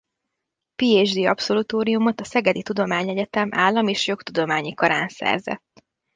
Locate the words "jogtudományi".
4.07-4.73